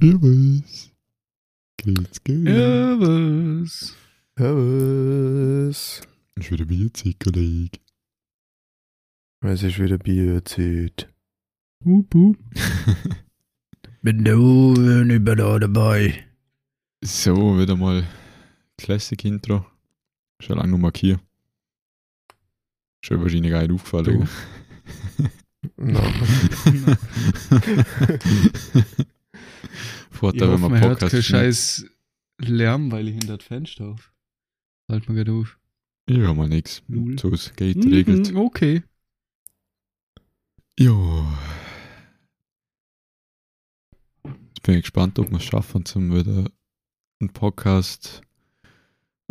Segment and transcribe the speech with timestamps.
[0.00, 0.90] Servus.
[1.76, 2.48] Geht's gut?
[2.48, 3.96] Ja, was?
[4.36, 6.02] Servus.
[6.36, 7.78] Ist wieder Bierzeit, Kollege.
[9.40, 11.08] Es ist wieder Bierzeit.
[11.84, 12.38] Hup, hup.
[14.02, 16.24] Bin da oben über da dabei.
[17.02, 18.06] So, wieder mal
[18.78, 19.66] Classic Intro.
[20.40, 21.20] Schon lange markiert.
[23.02, 24.28] Schon wahrscheinlich gar nicht aufgefallen.
[25.78, 25.98] No.
[30.10, 31.86] Vorteil, Ich wenn man man hört Podcast keinen scheiß
[32.38, 34.12] Lärm, weil ich hinter das Fenster auf.
[34.90, 35.58] Halt mal gerade auf.
[36.06, 36.82] Ich höre mal nichts.
[36.88, 37.18] Null.
[37.18, 38.32] So es geht, regelt.
[38.32, 38.82] Mhm, okay.
[40.78, 41.38] Ja.
[44.24, 46.50] Jetzt bin ich gespannt, ob wir es schaffen, zum wieder
[47.20, 48.22] einen Podcast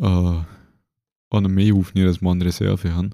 [0.01, 3.11] äh, an mehr aufnehmen, als wir eine Reserve haben.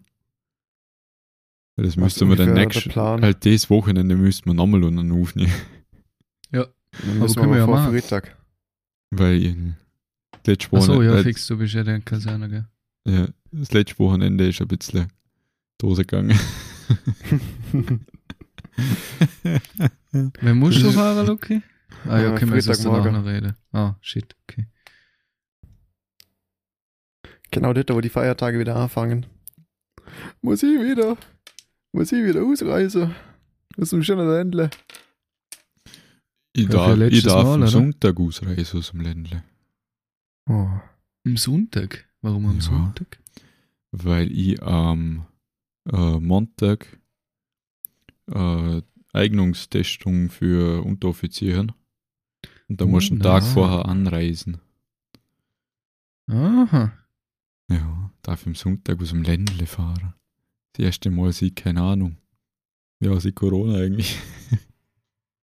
[1.76, 5.54] Das müssten wir dann nächstes, halt dieses Wochenende müssten wir nochmal einen aufnehmen.
[6.92, 8.00] Dann Aber müssen wir können wir mal ja vor machen.
[8.00, 8.38] Freitag.
[9.12, 9.56] Weil ich,
[10.32, 12.66] das letzte Achso, Wochenende, ja, fix, du bist ja der Kaserne, gell?
[13.06, 15.08] ja, das letzte Wochenende ist ein bisschen
[15.78, 16.38] Dose gegangen.
[20.12, 21.62] Wer muss du fahren, Luki?
[22.06, 23.56] Ah ja, können wir jetzt danach noch reden.
[23.72, 24.68] Ah, shit, okay.
[27.52, 29.26] genau dort, wo die Feiertage wieder anfangen.
[30.42, 31.18] Muss ich wieder.
[31.92, 33.16] Muss ich wieder ausreisen.
[33.78, 34.70] Aus dem schönen Ländle.
[36.54, 37.68] Ich darf, ich darf Mal, am oder?
[37.70, 39.44] Sonntag ausreisen aus dem Ländle.
[40.48, 40.68] Oh.
[41.26, 42.08] Am Sonntag?
[42.22, 42.62] Warum am Ja.
[42.62, 43.20] Sonntag?
[43.92, 45.26] weil ich am
[45.92, 47.00] äh, Montag
[48.32, 48.82] äh,
[49.14, 51.74] Eignungstestung für Unteroffiziere habe.
[52.68, 53.50] Und da Oh, musst du einen Tag na.
[53.50, 54.60] vorher anreisen.
[56.28, 56.94] Aha.
[57.72, 60.14] Ja, darf ich am Sonntag aus dem Ländle fahren.
[60.74, 62.18] Das erste Mal seit, keine Ahnung.
[63.00, 64.18] Ja, seit Corona eigentlich.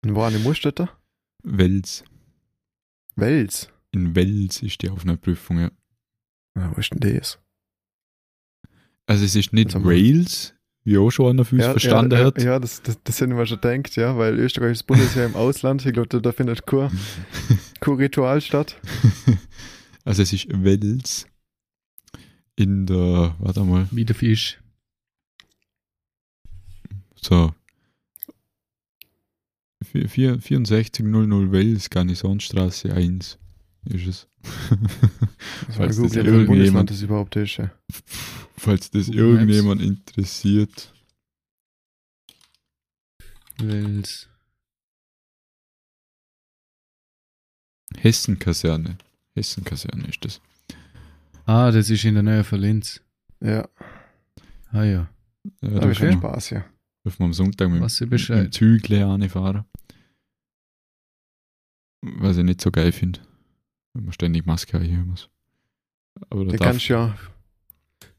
[0.05, 0.89] Und wo eine Musterstätte?
[1.43, 2.03] Wels.
[3.15, 3.69] Wels.
[3.91, 5.71] In Wels ist die Aufnahmeprüfung, ja.
[6.55, 7.39] Ja, wo ist denn das?
[9.07, 9.73] Also es ist nicht?
[9.83, 10.53] Wales,
[10.83, 12.41] wie auch schon einer für uns verstanden ja, hat.
[12.41, 15.83] Ja, das, das, das hätten wir schon gedacht, ja, weil Österreich ist Bundesjahr im Ausland.
[15.85, 16.91] Ich glaube, da, da findet kein,
[17.79, 18.79] kein Ritual statt.
[20.07, 21.25] Also es ist Wels
[22.55, 24.61] in der, warte mal, Wie der Fisch.
[27.15, 27.55] so.
[30.07, 33.37] Vier- vier- 6400 Wels, Garnisonstraße 1
[33.85, 34.27] ist es.
[35.67, 37.57] Das Falls das irgendjemand- das überhaupt ist.
[37.57, 37.71] Ja.
[38.57, 39.39] Falls das Google Maps.
[39.39, 40.91] irgendjemand interessiert.
[43.59, 44.27] Wels.
[47.97, 48.97] Hessenkaserne.
[49.35, 50.41] Hessenkaserne ist das.
[51.45, 53.01] Ah, das ist in der Nähe von Linz.
[53.41, 53.67] ja,
[54.71, 55.09] Ah ja.
[55.61, 56.65] Ja, da habe ich schon kann Spaß, ja.
[57.05, 58.51] dürfen wir am Sonntag mit, dem.
[58.51, 59.63] Zügle anfahren.
[62.19, 63.19] Was ich nicht so geil finde.
[63.93, 65.29] Wenn man ständig Maske haben muss.
[66.29, 67.15] Aber da Du kannst ja,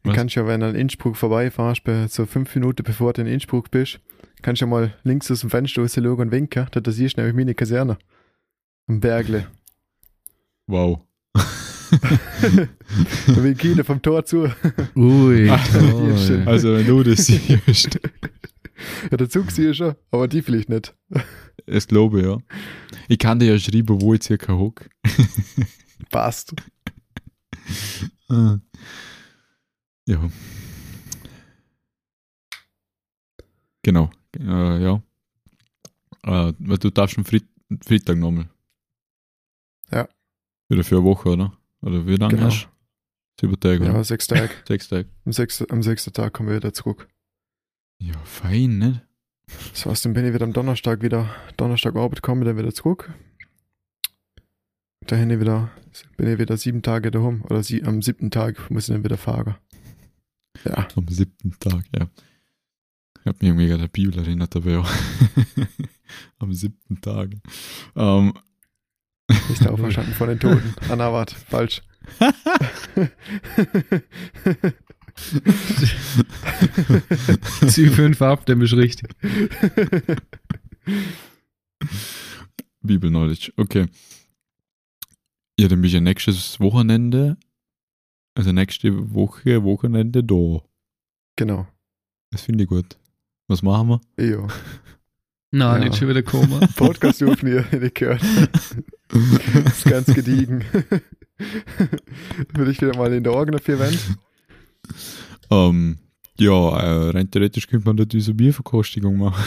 [0.03, 3.27] du kannst ja, wenn du an Innsbruck vorbeifährst, bei so fünf Minuten bevor du in
[3.27, 4.01] Innsbruck bist,
[4.43, 6.67] kannst du ja mal links aus dem Fenster raus schauen und winken.
[6.71, 7.99] Da siehst du nämlich meine Kaserne.
[8.89, 9.47] Am Bergle.
[10.67, 11.01] wow.
[13.27, 14.51] da will Kiel vom Tor zu.
[14.97, 15.51] Ui.
[16.47, 18.01] Also wenn du das siehst,
[19.11, 20.95] Ja, der Zug siehst schon, aber die vielleicht nicht.
[21.67, 22.39] das glaube ich, ja.
[23.09, 24.89] Ich kann dir ja schreiben, wo ich circa hock.
[26.11, 26.55] Passt.
[28.29, 28.59] Ah.
[30.07, 30.31] Ja.
[33.83, 34.11] Genau.
[34.39, 35.03] Äh, ja.
[36.25, 37.45] Äh, weil du darfst am Frit
[37.85, 38.49] Freitag nochmal.
[39.91, 40.09] Ja.
[40.69, 41.57] Wieder für eine Woche, oder?
[41.83, 42.47] Oder wie lange Genau.
[42.47, 42.65] hast
[43.39, 43.47] du?
[43.49, 44.51] Sieben Tage, Ja, sechs Tage.
[44.67, 45.09] Sechs Tage.
[45.25, 47.09] Am sechsten, am sechsten Tag kommen wir wieder zurück.
[47.99, 49.03] Ja, fein, ne?
[49.71, 53.13] Das heißt, dann bin ich wieder am Donnerstag wieder, Donnerstagabend komme ich dann wieder zurück.
[55.07, 55.71] Dahin ich wieder,
[56.17, 57.43] bin ich wieder sieben Tage daheim.
[57.43, 59.55] Oder sie, am siebten Tag muss ich dann wieder fahren.
[60.65, 62.09] Ja, Am siebten Tag, ja.
[63.21, 64.85] Ich habe mich irgendwie an der Bibel erinnert, aber ja.
[66.39, 67.31] Am siebten Tag.
[67.95, 68.35] Ähm,
[69.51, 70.75] ist der auferstanden von den Toten.
[70.89, 71.83] Ah, na, warte, falsch.
[77.69, 79.09] Zieh fünf ab, dann bist du richtig.
[82.83, 83.87] Bibel Knowledge, okay.
[85.59, 87.37] Ja, dann bin ich ja nächstes Wochenende,
[88.35, 90.61] also nächste Woche, Wochenende da.
[91.37, 91.67] genau.
[92.31, 92.99] Das finde ich gut.
[93.49, 94.01] Was machen wir?
[94.29, 94.49] Jo.
[95.53, 95.89] Nein, Ja.
[95.89, 96.59] nicht schon wieder kommen.
[96.77, 98.21] Podcast aufnehmen, hätte ich gehört.
[99.09, 100.65] Das ist ganz gediegen.
[102.55, 103.99] Würde ich wieder mal in der Orgel für Wand.
[105.51, 105.99] Ähm,
[106.39, 109.45] ja, äh, rein theoretisch könnte man dort diese Bierverkostigung machen.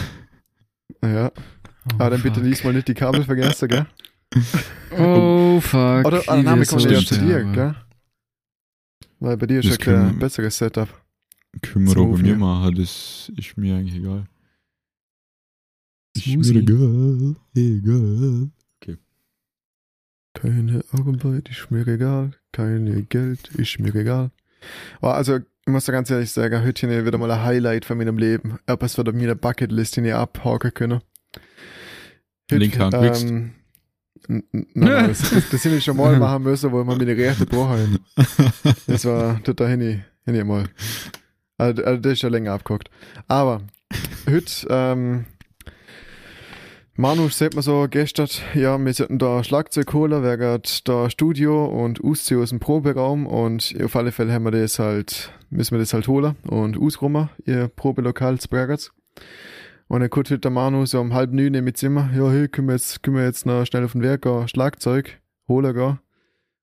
[1.02, 1.30] Ja.
[1.30, 2.44] Oh, Aber dann bitte fuck.
[2.44, 3.86] diesmal nicht die Kabel vergessen, gell?
[4.98, 6.04] Oh, fuck.
[6.04, 7.74] Oder ah, kommt so ja zu dir, gell?
[9.20, 10.88] Weil bei dir ist ja kein besseres Setup.
[11.62, 14.26] Können wir auch bei mir machen, das ist mir eigentlich egal.
[16.16, 18.50] Ist mir egal, egal.
[20.32, 24.30] Keine Arbeit ist mir egal, keine Geld ist mir egal.
[25.02, 27.98] Oh, also, ich muss da ganz ehrlich sagen, heute hier wieder mal ein Highlight von
[27.98, 28.58] meinem Leben.
[28.66, 31.00] Etwas von meiner Bucketlist, den ich abhaken können.
[32.50, 33.28] Linke Hand gewichst.
[33.30, 33.52] ähm,
[34.28, 37.06] n- n- Nein, das, das, das hätte ich schon mal machen müssen, wo wir meine
[37.16, 37.98] Rechte haben.
[38.86, 40.64] Das war, das da hin hin mal.
[41.58, 42.90] Also, also, das ist schon länger abgehakt.
[43.28, 43.62] Aber,
[44.28, 45.26] heute, ähm,
[46.96, 52.02] Manu, sieht man so gestern, ja, wir sollten da Schlagzeug holen, wegen da Studio und
[52.04, 55.94] ausziehen aus dem Proberaum und auf alle Fälle haben wir das halt, müssen wir das
[55.94, 58.92] halt holen und ausräumen, ihr Probelokal zu Bragatz.
[59.88, 62.68] Und dann guckt halt der Manu so um halb neun im Zimmer, ja, hey, können
[62.68, 65.98] wir jetzt, können wir jetzt noch schnell auf den Werk gehen, Schlagzeug holen gehen.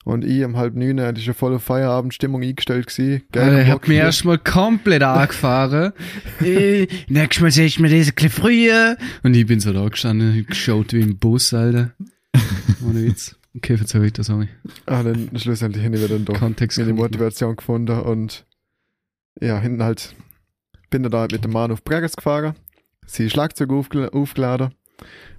[0.08, 3.24] Und ich um halb neun, hatte ich schon voll auf Feierabendstimmung eingestellt gewesen.
[3.36, 4.04] Alter, ich hab Bock mir hier.
[4.04, 5.92] erstmal komplett angefahren.
[6.42, 8.96] äh, nächstes Mal sehe ich mir das ein bisschen früher.
[9.24, 11.92] Und ich bin so da gestanden, geschaut wie im Bus, Alter.
[12.88, 13.36] Ohne Witz.
[13.54, 14.48] Okay, verzeih weiter, sorry.
[14.86, 16.80] Ah, dann schlussendlich hin wir dann doch Kontext.
[16.80, 16.88] noch.
[16.88, 18.46] Motivation gefunden und
[19.42, 20.16] ja, hinten halt
[20.90, 22.56] bin dann da halt mit dem Mann auf Bragas gefahren,
[23.06, 24.74] sie Schlagzeug aufgel aufgeladen,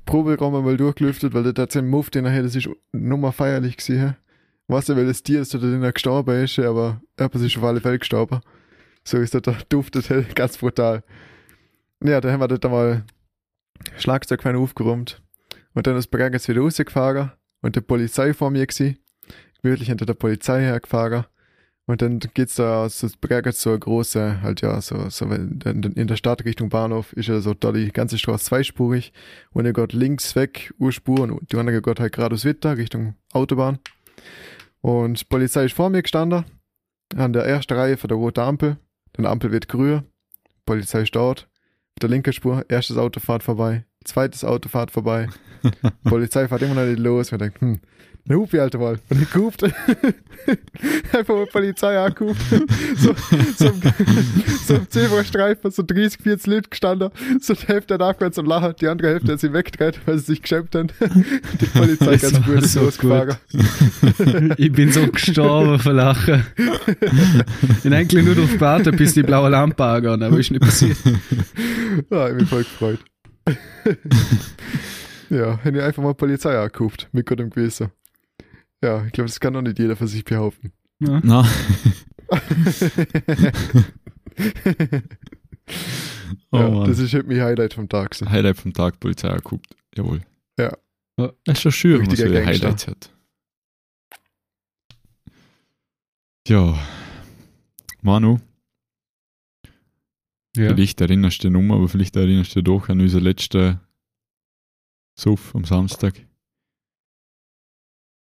[0.05, 3.79] Proberaum mal durchgelüftet, weil der hat seinen Muff, den er hat, das ist nummer feierlich
[3.79, 4.15] gewesen.
[4.69, 8.41] Du, weil das Tier, das da gestorben ist, aber etwas ist auf alle Fälle gestorben.
[9.03, 11.03] So ist das da duftet ganz brutal.
[12.05, 13.05] Ja, da haben wir da mal
[13.97, 15.23] Schlagzeug aufgeräumt
[15.75, 17.33] und dann ist Bragas wieder rausgefahren
[17.63, 18.99] und die Polizei vor mir gewesen
[19.63, 21.25] gemütlich hinter der Polizei hergefahren.
[21.87, 25.59] Und dann geht's da aus Berg so eine große, halt ja, so, so in
[26.07, 29.15] der Stadt Richtung Bahnhof ist ja so da die ganze Straße zweispurig.
[29.53, 33.79] Und er geht links weg, Urspur, und die andere geht halt geradeaus weiter Richtung Autobahn.
[34.81, 36.45] Und die Polizei ist vor mir gestanden,
[37.17, 38.79] an der ersten Reihe von der roten Ampel.
[39.15, 40.05] Dann Ampel wird grün,
[40.67, 41.47] Polizei steht, auf
[42.01, 45.29] der linken Spur, erstes Auto fährt vorbei, zweites Auto fährt vorbei,
[46.05, 47.33] Polizei fährt immer noch nicht los.
[47.33, 47.81] Man denkt, hm,
[48.29, 48.99] eine Hupe, Alter, mal.
[49.09, 49.63] Und ich gehupt.
[51.13, 52.41] Einfach mal Polizei angehupt.
[52.97, 53.15] so,
[53.57, 53.83] so, im-
[54.67, 57.11] so im Zebrastreifen, so 30, 40 Leute gestanden.
[57.41, 60.27] So die Hälfte hat nachwärts und lachen, die andere Hälfte hat sie weggedreht, weil sie
[60.27, 60.89] sich geschämt haben.
[61.61, 63.37] die Polizei Das ganz brüderlich so losgefahren.
[64.59, 66.45] Ich bin so gestorben vor Lachen.
[66.57, 70.97] Ich bin eigentlich nur darauf gewartet, bis die blaue Lampe angeht, aber ist nicht passiert.
[72.11, 72.99] Ja, ich bin voll gefreut.
[75.31, 77.89] ja, hätte ich einfach mal Polizei angehupt, mit gutem Gewissen.
[78.83, 80.73] Ja, ich glaube, das kann doch nicht jeder für sich behaupten.
[81.01, 81.21] Ja.
[81.23, 81.49] Na,
[86.51, 88.11] oh ja, das ist halt mein Highlight vom Tag.
[88.11, 88.31] gewesen.
[88.31, 89.77] Highlight vom Tag, Polizei angeguckt.
[89.97, 90.23] Jawohl.
[90.59, 90.77] Ja.
[91.17, 92.47] Das ist schon schön, wenn man so Gangster.
[92.47, 93.11] Highlights hat.
[96.47, 96.79] Ja.
[98.03, 98.39] Manu,
[100.57, 100.69] Ja.
[100.69, 103.81] vielleicht erinnerst du dich mehr, aber vielleicht erinnerst du dich doch an unseren letzten
[105.19, 106.15] Suff am Samstag.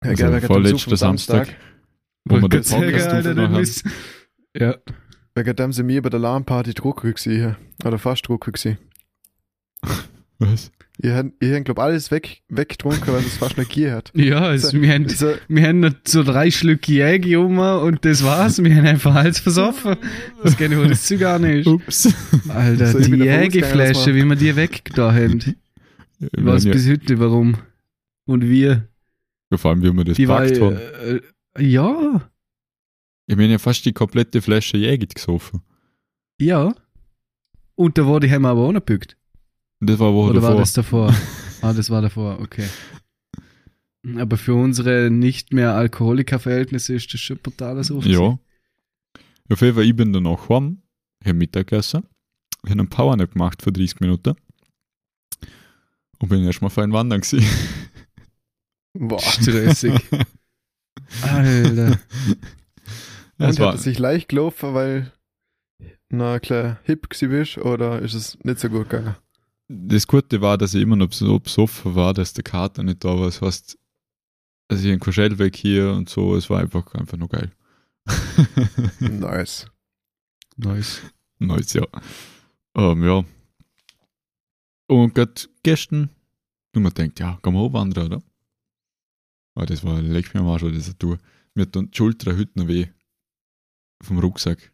[0.03, 1.47] Ja, Also am Samstag.
[2.25, 3.55] Wo wir Wollte den Podcast aufgenommen
[4.55, 4.75] Ja.
[5.35, 7.55] Wegen dem sind wir bei der LAN-Party Druck gewesen.
[7.83, 8.77] Oder fast Druck gewesen.
[10.39, 10.71] Was?
[11.01, 14.11] Ihr habt, ihr habt glaub alles weg, weggetrunken, weil es fast nicht Gier hat.
[14.15, 18.23] Ja, also wir haben, So, wir haben noch so drei Schlücke Jäger um und das
[18.23, 18.63] war's.
[18.63, 19.95] Wir haben einfach alles versoffen.
[20.43, 21.65] Das ich, wo das Zeug gar nicht.
[21.67, 22.13] Ups.
[22.47, 25.55] Alter, So, die Jägerflasche, wir- wie wir die weggetan haben.
[26.19, 27.57] Ich weiß ja, bis heute warum.
[28.25, 28.87] Und wir.
[29.57, 30.75] Vor allem, wie wir das Die war, gepackt haben.
[30.77, 31.21] äh, äh,
[31.67, 32.29] ja,
[33.27, 35.61] Ich meine ja fast die komplette Flasche Jäger gesoffen.
[36.39, 36.73] ja.
[37.75, 39.17] Und da wurde haben wir aber auch noch gebückt.
[39.79, 40.61] Das war Woche Oder war davor.
[40.61, 41.15] das davor?
[41.61, 42.67] ah, das war davor, okay.
[44.17, 47.99] Aber für unsere nicht mehr Alkoholiker-Verhältnisse ist das schon brutaler so.
[48.01, 48.37] Ja.
[49.49, 50.83] Auf jeden Fall, ich bin dann auch heim,
[51.21, 52.03] ich habe Mittag gegessen,
[52.63, 54.35] ich habe einen Powernap gemacht für 30 Minuten
[56.19, 57.43] und bin erstmal fein wandern gewesen.
[58.93, 59.19] Boah.
[59.21, 59.93] Stressig.
[61.21, 61.99] Alter.
[63.39, 65.11] Ja, Und hat es sich leicht gelaufen, weil
[66.07, 69.15] na klar hip gewesen bist, oder ist es nicht so gut gegangen?
[69.67, 73.17] das Gute war, dass ich immer noch so besoffen war, dass der Kater nicht da
[73.17, 73.25] war.
[73.25, 73.77] Das heißt,
[74.67, 77.51] also ich ein Kuschel weg hier und so, es war einfach, einfach nur geil.
[78.99, 79.67] nice.
[80.57, 81.01] Nice.
[81.39, 81.87] Nice, ja.
[82.75, 83.23] Ähm, ja.
[84.87, 85.33] Und gerade
[85.63, 86.09] gestern,
[86.75, 88.23] und man denkt, ja, kann man auch wandern, oder?
[89.55, 91.19] Aber das war, leck mir am Arsch, das tun.
[91.53, 92.87] Mir hat dann die Schulter heute noch weh.
[94.01, 94.71] Vom Rucksack.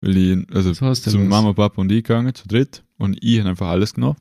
[0.00, 1.18] Weil ich, also du zu?
[1.18, 2.84] Mama, Papa und ich gegangen, zu dritt.
[2.96, 4.16] Und ich habe einfach alles genommen.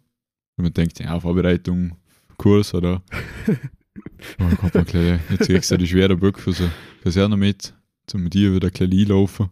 [0.58, 1.96] Und man denkt, ja, Vorbereitung,
[2.38, 3.04] Kurs oder
[4.40, 6.70] Oh Gott, mal gleich, jetzt extra die schwere Böcke für so
[7.04, 7.74] Kaserne mit,
[8.06, 9.50] zum mit dir wieder gleich laufen.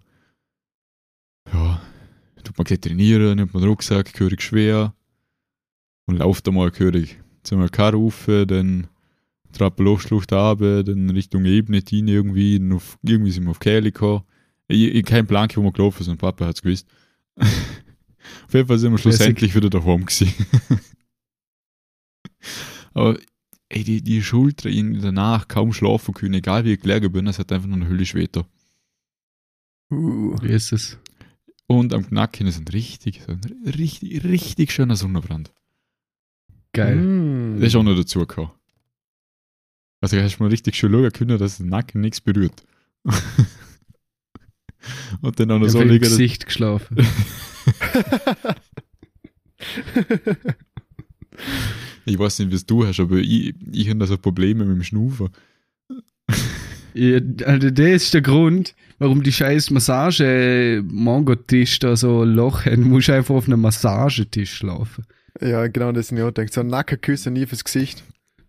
[1.51, 1.81] Ja,
[2.43, 4.93] tut man gleich trainieren, nimmt man den Rucksack, gehörig schwer
[6.05, 7.19] und lauft einmal gehörig.
[7.43, 8.87] Zum LK rufen, dann
[9.55, 13.91] Trappe Luftschlucht runter, dann Richtung Ebene hin irgendwie, dann auf, irgendwie sind wir auf Kelly
[13.91, 14.23] gekommen.
[14.67, 16.87] Ich, ich kein Plan, wo wir gelaufen sind, Papa hat's gewusst.
[17.37, 20.33] auf jeden Fall sind wir schlussendlich wieder daheim gewesen.
[22.93, 23.17] Aber
[23.69, 27.39] ey, die, die Schulter irgendwie danach kaum schlafen können, egal wie ich gelegen bin, es
[27.39, 28.47] hat einfach nur eine Hülle später.
[29.91, 30.35] Uh.
[30.41, 30.97] Wie ist es?
[31.67, 35.51] Und am Nacken ist ein richtig, so ein richtig, richtig schöner Sonnenbrand.
[36.73, 36.95] Geil.
[36.95, 37.59] Mm.
[37.59, 38.51] Der ist auch noch dazu gekommen.
[40.05, 42.63] Also hast du mal richtig schön schauen können, dass der Nacken nichts berührt.
[45.21, 46.03] Und dann auch noch Ich so liegen.
[46.03, 46.97] Gesicht geschlafen.
[52.05, 54.75] Ich weiß nicht, wie es du hast, aber ich, ich habe da so Probleme mit
[54.75, 55.29] dem Schnufen.
[56.93, 62.73] Ja, also das ist der Grund, warum die scheiß Massage-Mango-Tisch da so ein Loch hat.
[62.73, 65.05] Du musst einfach auf einem Massagetisch schlafen.
[65.41, 66.53] ja, genau, das sind ja auch gedacht.
[66.53, 68.03] So ein Nackerküsse nie fürs Gesicht,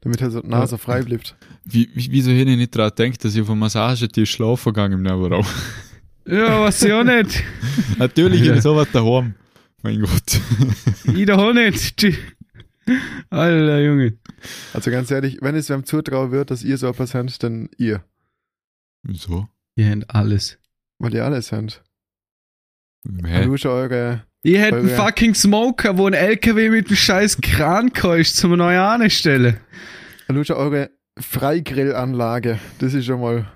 [0.07, 1.37] damit halt so die Nase frei bleibt.
[1.65, 4.95] Wie, wie, wieso hätte ich nicht daran gedacht, dass ich auf einem Massagetisch schlafen gegangen
[4.95, 5.45] im Nebenraum?
[6.27, 7.43] Ja, weiß ich auch nicht.
[7.99, 8.55] Natürlich Ja.
[8.55, 9.35] ist sowas daheim.
[9.83, 10.41] Mein Gott.
[11.15, 12.17] Ich auch nicht.
[13.31, 14.19] Alter Junge.
[14.73, 18.05] Also ganz ehrlich, wenn es wem zutrauen wird, dass ihr so etwas habt, dann ihr.
[19.03, 19.49] Wieso?
[19.77, 20.59] Ihr habt alles.
[20.99, 21.83] Weil ihr alles habt.
[23.25, 23.45] Hä?
[23.45, 27.91] Du schon eure, Ihr hättet einen fucking Smoker, wo ein LKW mit dem scheiß Kran
[28.17, 29.59] ist, zum neuen anstellen.
[30.29, 32.61] schon eure Freigrillanlage.
[32.79, 33.51] Das ist schon mal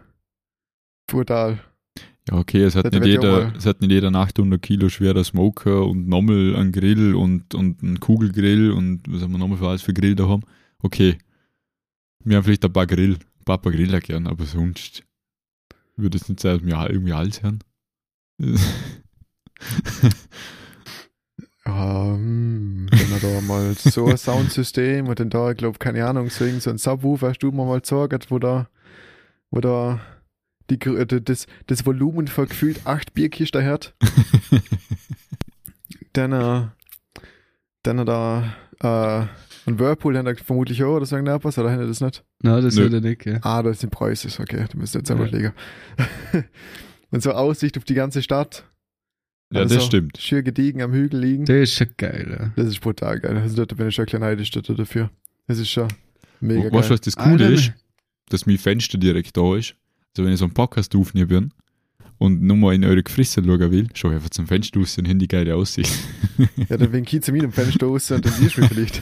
[1.06, 1.60] brutal.
[2.28, 5.86] Ja, okay, es hat, Das nicht jeder, es hat nicht jeder 800 Kilo schwerer Smoker
[5.86, 9.82] und nochmal ein Grill und, und ein Kugelgrill und was haben wir nochmal für alles
[9.82, 10.42] für Grill da haben.
[10.82, 11.18] Okay.
[12.24, 15.04] Wir haben vielleicht ein paar Grill, ein paar, paar Griller gern, aber sonst
[15.94, 17.60] würde es nicht sein, dass wir irgendwie alles haben.
[21.66, 26.06] Ja, hm, wenn er da mal so ein Soundsystem und dann da, ich glaube, keine
[26.06, 28.68] Ahnung, so, ein Subwoofer hast du mir mal gesagt, wo da,
[29.50, 30.00] wo da
[30.70, 33.94] die, äh, das, das Volumen von gefühlt acht Bierkisten hat,
[36.12, 36.66] dann, äh,
[37.82, 39.26] dann da, äh,
[39.66, 42.24] ein Whirlpool hat er vermutlich auch, oder sagen die etwas, oder hat er das nicht?
[42.42, 42.84] Na, das Nö.
[42.84, 43.38] wird er nicht, gell?
[43.42, 45.32] Ah, das sind Preise, okay, da müsst ihr jetzt einfach Ja.
[45.36, 45.52] legen.
[47.10, 48.64] und so Aussicht auf die ganze Stadt.
[49.52, 50.18] Ja, Also, das stimmt.
[50.18, 51.44] Schön gediegen am Hügel liegen.
[51.44, 52.52] Der ist schon geil, ja.
[52.56, 53.36] Das ist brutal geil.
[53.36, 55.10] Also da bin ich schon ein bisschen neidisch da- dafür.
[55.46, 55.88] Das ist schon
[56.40, 56.90] mega Weißt du, geil.
[56.90, 57.72] was das Coole Alter, ist?
[58.28, 59.74] Dass mein Fenster direkt da ist.
[60.16, 61.52] Also wenn ich so einen Podcast aufnehmen bin
[62.20, 65.18] und nur mal in eure Gefrisse schauen will, schau einfach zum Fenster raus und haben
[65.18, 65.90] die geile Aussicht.
[66.68, 69.00] Ja, dann winke ich zu mir am Fenster raus und dann siehst du mich vielleicht.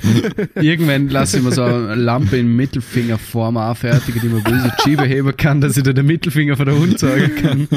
[0.56, 5.36] Irgendwann lasse ich mir so eine Lampe in Mittelfingerform anfertigen, die man böse Schiebe heben
[5.36, 7.68] kann, dass ich da den Mittelfinger von der Hund zeigen kann.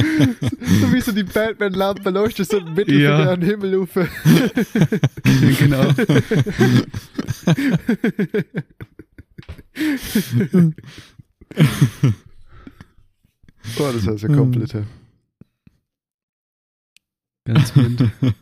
[0.79, 3.31] so wie so die Batman-Lampe leuchtet so ein Mittelfinger Ja.
[3.33, 3.89] an den Himmel auf.
[5.59, 5.93] genau.
[13.77, 14.75] Oh, das heißt ja komplett.
[17.45, 18.11] Ganz blind.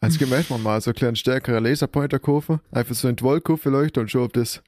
[0.00, 3.56] Als gemerkt man mal so einen kleinen stärkeren Laserpointer kaufen, einfach so in die Wolke
[3.68, 4.62] leuchten und schon, ob das,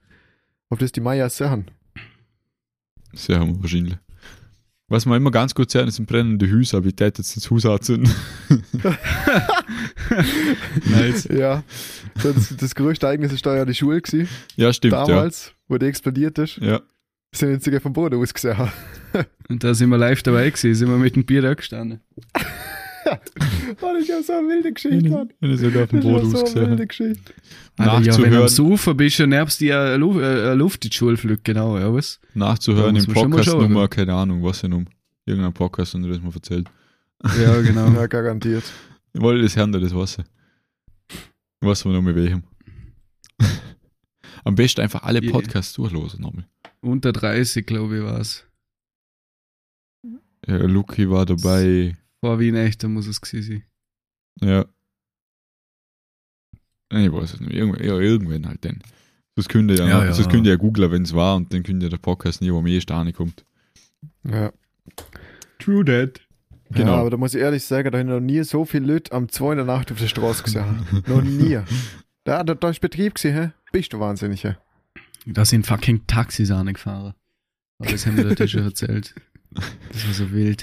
[0.70, 1.70] ob das die Mayas sahen.
[3.12, 3.96] Sehr haben wahrscheinlich.
[4.86, 7.64] Was man immer ganz gut sehen, sind brennende Häuser, aber ich täte jetzt ins Haus
[7.66, 8.12] anzünden.
[10.86, 11.24] nice.
[11.24, 11.64] Ja,
[12.22, 15.86] das, das größte Ereignis ist da ja die Schule gewesen, Ja, stimmt, damals, wo die
[15.86, 16.56] explodiert ist.
[16.58, 16.74] ja.
[16.74, 16.80] Ja.
[17.34, 18.70] Sind jetzt sogar vom Boden ausgesehen.
[19.48, 22.00] Und da sind wir live dabei gewesen, sind wir mit dem Bier da gestanden.
[23.06, 25.30] Oh, das ist ja so eine wilde Geschichte, Mann.
[25.40, 26.86] Wenn ich sogar auf dem Das ist Boden ja so eine ausgesehen wilde habe.
[26.86, 27.34] Geschichte.
[27.76, 28.42] Alter, ja, wenn du Nachzuhören.
[28.42, 31.78] am Saufen bist, dann nervst du ja Luft, äh, Luft in die Schule fliegt, genau,
[31.78, 32.20] ja, was?
[32.34, 34.86] Nachzuhören Da im muss man schon mal Podcast schauen, Nummer, keine Ahnung, was denn um.
[35.26, 36.68] Irgendein Podcast, und das mal erzählt.
[37.42, 37.90] Ja, genau.
[37.94, 38.64] Ja, garantiert.
[39.12, 40.24] Ich wollte das hören, das Wasser.
[41.10, 42.42] Ich weiß aber noch mit welchem.
[44.44, 45.20] Am besten einfach alle.
[45.22, 46.46] Podcasts durchlosen nochmal.
[46.80, 48.44] Unter 30, glaube ich, war's.
[50.46, 51.96] Ja, Luki war dabei.
[52.20, 53.62] Vor Wien echt, da muss es gewesen
[54.40, 54.48] sein.
[54.48, 54.66] Ja.
[56.90, 57.52] Ich weiß es nicht.
[57.52, 58.82] Irgendw ja, irgendwann halt dann.
[59.36, 60.08] Das könnt ihr ja, Ja, ja.
[60.08, 62.74] Das ja googlen, wenn es war, und dann könnt ihr der Podcast nie, wo mir
[62.74, 63.44] erst kommt.
[64.28, 64.52] Ja.
[65.58, 66.20] True that.
[66.70, 66.92] Genau.
[66.92, 69.12] Ja, aber da muss ich ehrlich sagen, da habe ich noch nie so viele Leute
[69.12, 70.86] am 2 in der Nacht auf der Straße gesehen.
[71.06, 71.58] noch nie.
[72.24, 73.50] Da, da, da ist Betrieb gewesen, hä?
[73.72, 74.56] Bist du wahnsinnig, hä?
[75.26, 77.14] Da sind fucking Taxis angefahren.
[77.78, 79.14] Aber das haben wir natürlich schon erzählt.
[79.54, 80.62] Das war so wild.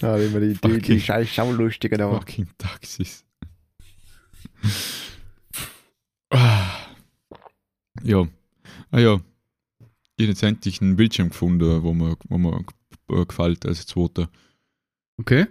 [0.00, 2.10] Ja, immer die, die, die scheiß Schaulustigen da.
[2.10, 3.24] Fucking Taxis.
[8.02, 8.26] Ja.
[8.90, 9.20] Ah ja.
[10.16, 12.64] Ich habe jetzt endlich einen Bildschirm gefunden, wo mir, wo mir
[13.10, 14.28] äh, gefällt als zweiter.
[15.16, 15.46] Okay.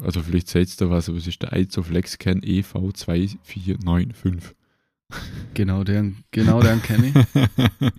[0.00, 4.54] Also vielleicht seht ihr was, aber es ist der Eizo Flexcan E EV2495.
[5.54, 7.14] Genau den, genau den kenne ich.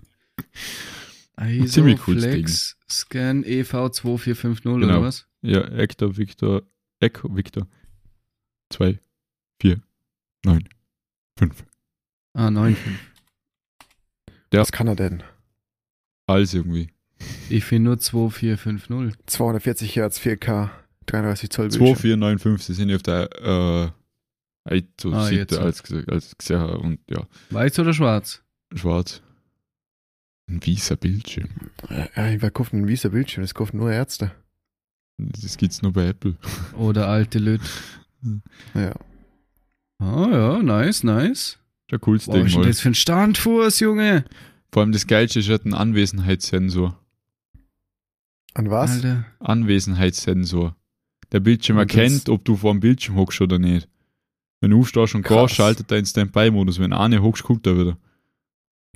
[1.40, 4.74] ISO Ziemlich cooles Flex Scan E EV2450 Genau.
[4.76, 5.26] oder was?
[5.42, 6.62] ja, Hector Victor,
[7.00, 7.66] Echo Victor
[8.70, 9.00] 2,
[9.60, 9.80] 4,
[10.44, 10.68] 9,
[11.38, 11.64] 5.
[12.34, 12.76] Ah, 9.
[14.52, 14.60] Ja.
[14.60, 15.22] Was kann er denn?
[16.26, 16.90] Alles irgendwie.
[17.48, 19.18] Ich finde nur 2450.
[19.26, 20.70] 240 Hertz, 4K,
[21.06, 21.96] 33 Zoll Bildschirm.
[21.96, 23.92] 2495, sie sind ja auf der
[24.66, 28.42] äh, Eizo Ah, als, als gesehen und ja, Weiß oder schwarz?
[28.74, 29.22] schwarz.
[30.52, 31.48] Ein weißer Bildschirm.
[32.14, 34.32] Ja, ich kauft einen weißen Bildschirm, das kaufen nur Ärzte.
[35.16, 36.36] Das gibt's nur bei Apple.
[36.76, 37.62] Oder alte Lüt.
[38.74, 38.94] Ja.
[39.98, 41.58] Ah ja, nice, nice.
[41.90, 44.24] Der coolste Was ist Ding, denn das für ein Standfuß, Junge?
[44.70, 46.98] Vor allem das Geilste ist halt ein Anwesenheitssensor.
[48.54, 48.90] An was?
[48.90, 49.24] Alter.
[49.40, 50.76] Anwesenheitssensor.
[51.30, 53.88] Der Bildschirm Und erkennt, ob du vor dem Bildschirm hockst oder nicht.
[54.60, 56.78] Wenn du aufstehst und gehst, schaltet er in Standby-Modus.
[56.78, 57.98] Wenn eine hockst, guckt er wieder.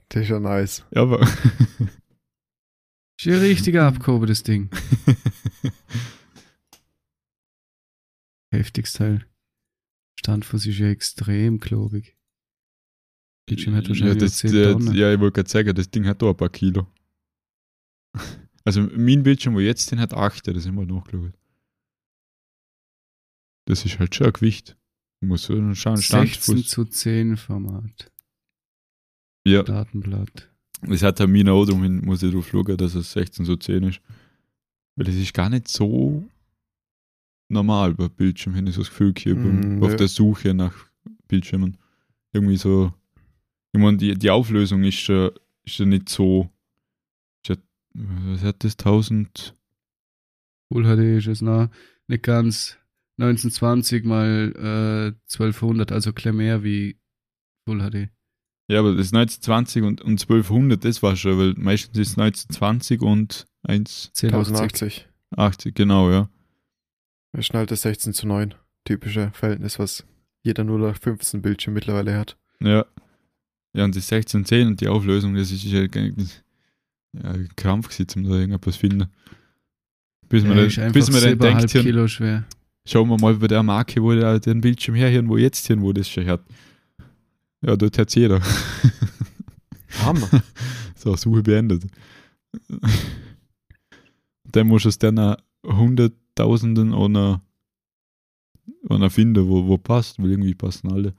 [0.08, 0.84] Das ist ja nice.
[0.92, 1.20] Ja, aber.
[3.18, 4.70] Ist ja richtig abgehoben, das Ding.
[8.50, 9.26] Heftiges Teil.
[10.20, 12.16] Standfuß ist ja extrem klobig.
[13.46, 16.30] Bildschirm hat wahrscheinlich ja, das, 10 ja, ich wollte gerade sagen, das Ding hat auch
[16.30, 16.86] ein paar Kilo.
[18.64, 21.32] Also mein Bildschirm, wo jetzt den hat 8, das ist immer nachgeschaut.
[23.66, 24.76] Das ist halt schon ein Gewicht.
[25.20, 26.68] Du musst so schauen, 16 Standfuß.
[26.68, 28.12] zu 10 Format.
[29.46, 30.50] Ja, Datenblatt.
[30.82, 33.84] das hat der Mina auch, darum muss ich drauf schauen, dass es 16 so 10
[33.84, 34.00] ist.
[34.96, 36.24] Weil das ist gar nicht so
[37.48, 40.74] normal bei Bildschirmen, habe ich so das Gefühl hier beim, Mm, auf der Suche nach
[41.28, 41.76] Bildschirmen.
[42.32, 42.92] Irgendwie so,
[43.72, 45.30] ich meine, die, die Auflösung ist schon,
[45.64, 46.50] ist schon nicht so,
[47.46, 47.56] ja,
[47.94, 49.54] was hat das, 1000,
[50.72, 51.70] Full HD ist es noch
[52.08, 52.76] nicht ganz
[53.18, 56.98] 1920 mal äh, 1200, also klar mehr wie
[57.64, 58.15] Full HD.
[58.68, 63.00] Ja, aber das 1920 und, und 1200, das war schon, weil meistens ist es 1920
[63.00, 65.08] und 180, 1080.
[65.30, 65.74] 1080.
[65.74, 66.28] genau, ja.
[67.32, 68.54] Er schnallt das 16 zu 9.
[68.84, 70.04] Typische Verhältnis, was
[70.42, 72.36] jeder 0815 Bildschirm mittlerweile hat.
[72.60, 72.86] Ja.
[73.74, 75.88] Ja, und die 1610 und die Auflösung, das ist ja, ja
[77.22, 79.08] ein Krampf gewesen, um da irgendwas zu finden.
[80.28, 82.44] Bis man, ist einfach bis man dann 7,5 denkt, hier, Kilo schwer.
[82.86, 85.92] schauen wir mal bei der Marke, wo der den Bildschirm herhören, wo jetzt hin, wo
[85.92, 86.40] das schon hat.
[87.66, 88.40] Ja, dort hat jeder.
[90.02, 90.28] Hammer.
[90.94, 91.84] so, Suche beendet.
[94.44, 97.42] dann musst du es dann nach Hunderttausenden oder,
[98.88, 101.14] oder finden, wo, wo passt, weil irgendwie passen alle.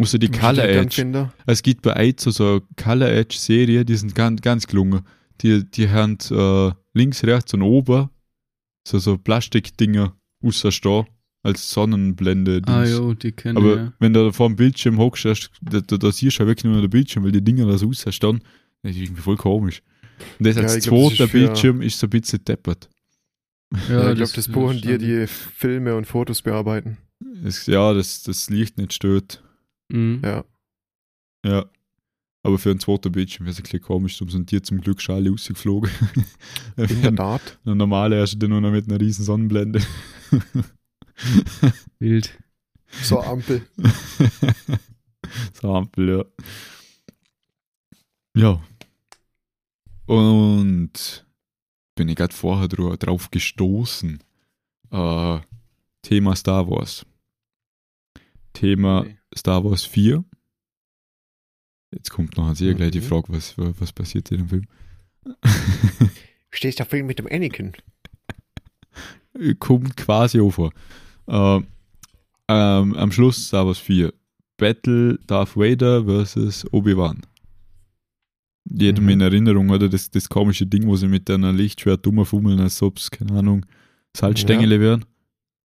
[0.00, 1.30] Außer die Color Edge.
[1.44, 5.02] Es gibt bei Aizo so eine Color Edge Serie, die sind ganz, ganz gelungen.
[5.42, 8.08] Die, die haben äh, links, rechts und oben
[8.86, 11.06] so, so Plastikdinger rausstehen
[11.42, 12.62] als Sonnenblende.
[12.66, 13.92] Ah jo, die kennen Aber ja.
[13.98, 16.82] wenn du vor dem Bildschirm hockst, da, da, da siehst du ja wirklich nur noch
[16.82, 18.40] den Bildschirm, weil die Dinger da so rausstehen.
[18.82, 19.82] Das ist irgendwie voll komisch.
[20.38, 22.88] Und das Ja, als zweiter Bildschirm ist so ein bisschen deppert.
[23.88, 26.98] Ja, ich glaube, das buchen ist dir, die Filme und Fotos bearbeiten.
[27.20, 29.42] Das, ja, das, das Licht nicht stört.
[29.88, 30.20] Mhm.
[30.24, 30.44] Ja.
[31.46, 31.66] Ja.
[32.42, 35.02] Aber für einen zweiten Bildschirm wäre es ein bisschen komisch, darum sind die zum Glück
[35.02, 35.90] schon alle rausgeflogen.
[36.76, 37.58] In der Tat.
[37.64, 39.80] Eine normale hast du den nur noch mit einer riesen Sonnenblende.
[41.98, 42.36] Wild.
[43.02, 43.66] So Ampel.
[45.60, 46.24] so Ampel, ja.
[48.34, 48.62] Ja.
[50.06, 51.24] Und
[51.94, 54.20] bin ich gerade vorher dra- drauf gestoßen.
[54.90, 55.38] Äh,
[56.02, 57.06] Thema Star Wars.
[58.52, 59.16] Thema Okay.
[59.36, 60.24] Star Wars 4.
[61.92, 63.04] Jetzt kommt noch sehr gleich die Mhm.
[63.04, 64.66] Frage, was, was passiert in dem Film.
[66.50, 67.72] Stehst der Film mit dem Anakin?
[69.60, 70.72] kommt quasi auch vor.
[71.30, 71.60] Äh,
[72.48, 74.12] ähm, am Schluss Star Wars 4.
[74.56, 77.20] Battle Darth Vader versus Obi-Wan.
[78.64, 79.10] Jedem Mhm.
[79.10, 79.88] in Erinnerung, oder?
[79.88, 83.38] Das, das komische Ding, wo sie mit einer Lichtschwert dummer fummeln, als ob es, keine
[83.38, 83.64] Ahnung,
[84.16, 85.04] Salzstängele wären.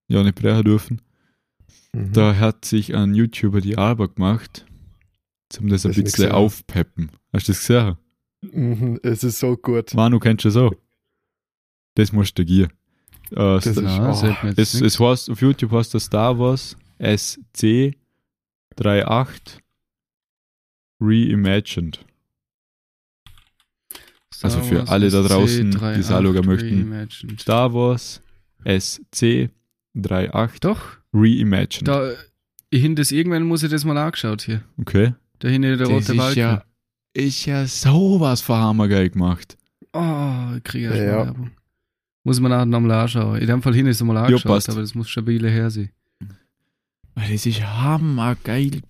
[0.07, 1.01] Ja, nicht brechen dürfen.
[1.93, 2.13] Mhm.
[2.13, 4.65] Da hat sich ein YouTuber die Arbeit gemacht,
[5.59, 6.33] um das ein Das bisschen ja.
[6.35, 7.09] aufpeppen.
[7.33, 7.97] Hast du das gesehen?
[8.41, 9.93] Mhm, es ist so gut.
[9.95, 10.73] Manu, kennst du das auch?
[11.95, 12.69] Das musst du gehen.
[13.31, 17.95] Äh, Das ist- oh, Es, es heißt, auf YouTube heißt das Star Wars SC38
[21.01, 21.99] Reimagined.
[24.41, 27.37] also für Wars alle da draußen, die SC38 es auch schauen möchten.
[27.39, 28.21] Star Wars
[28.65, 30.81] SC38 Doch,
[31.13, 31.87] Reimagined.
[31.87, 32.11] da,
[32.69, 34.61] ich hin das irgendwann muss ich das mal angeschaut hier.
[34.79, 35.13] Okay.
[35.39, 36.39] Da hinten der Das rote ist Balken.
[36.39, 36.63] ja
[37.13, 39.57] ist ja sowas von hammergeil gemacht.
[39.93, 41.01] Oh, ich kriege ja Ja.
[41.25, 41.51] Werbung.
[42.25, 43.37] Muss man nachher nochmal anschauen.
[43.39, 44.69] In dem Fall hin ist es mal angeschaut, passt.
[44.69, 45.91] aber das muss stabile her sein.
[47.13, 48.81] Weil Das ist hammergeil.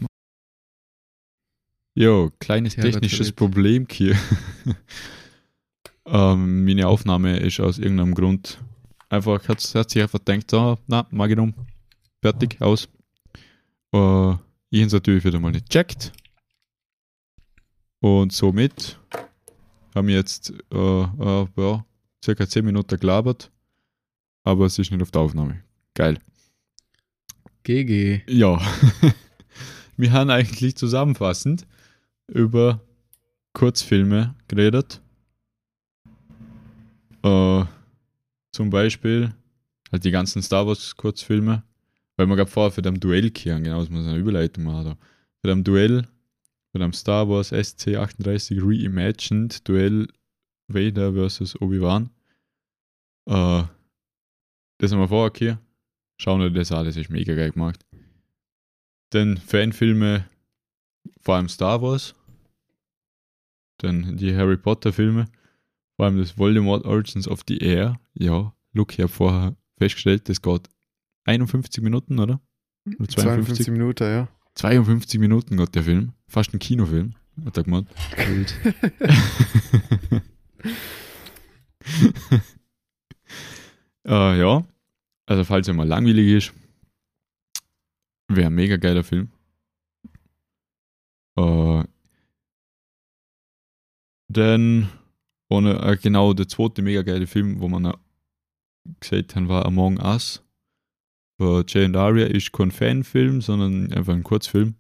[1.96, 3.34] Jo, kleines Ja, technisches.
[3.34, 4.18] Problem hier.
[6.06, 8.58] ähm, meine Aufnahme ist aus irgendeinem Grund
[9.10, 11.56] einfach, hat, hat sich einfach gedacht, so, na, mal genommen,
[12.22, 12.88] fertig, aus.
[13.94, 14.32] Äh,
[14.70, 16.14] ich habe es natürlich wieder mal nicht checkt.
[18.00, 18.98] Und somit
[19.94, 21.86] haben wir jetzt äh, äh, ja,
[22.26, 23.52] circa 10 Minuten gelabert,
[24.44, 25.62] aber es ist nicht auf der Aufnahme.
[25.94, 26.20] Geil.
[27.64, 28.22] GG.
[28.28, 28.62] Ja,
[29.98, 31.66] wir haben eigentlich zusammenfassend
[32.28, 32.82] über
[33.54, 35.02] Kurzfilme geredet.
[37.24, 37.64] Äh,
[38.52, 39.34] zum Beispiel
[39.92, 41.64] halt die ganzen Star Wars Kurzfilme,
[42.18, 44.96] weil man gerade vorher für dem Duell kehren, genau, das muss eine Überleitung machen.
[45.42, 46.08] Für dem Duell,
[46.72, 50.08] für dem Star Wars SC38 Reimagined Duell
[50.68, 51.62] Vader vs.
[51.62, 52.10] Obi-Wan.
[53.28, 53.64] Äh,
[54.78, 55.60] das haben wir vorher hier.
[56.18, 57.86] Schauen wir das an, das ist mega geil gemacht.
[59.12, 60.30] Dann Fanfilme,
[61.20, 62.16] vor allem Star Wars.
[63.78, 65.26] Dann die Harry Potter Filme,
[65.96, 68.00] vor allem das Voldemort Origins of the Air.
[68.14, 70.70] Ja, look, ich habe vorher festgestellt, das geht
[71.26, 72.40] 51 Minuten, oder?
[72.86, 73.68] Oder 52 52?
[73.72, 74.28] Minuten, ja.
[74.54, 76.14] 52 Minuten geht der Film.
[76.28, 77.90] Fast ein Kinofilm, hat er gemeint.
[84.06, 84.64] Äh, ja,
[85.26, 86.54] also falls er mal langweilig ist,
[88.28, 89.30] wäre ein mega geiler Film.
[91.38, 91.84] Äh,
[94.28, 94.90] dann,
[95.50, 97.94] ohne, äh, genau, der zweite mega geile Film, wo man äh,
[99.00, 100.44] gesagt haben, war Among Us.
[101.38, 104.76] Für Jay und Aria ist kein Fanfilm, sondern einfach ein Kurzfilm.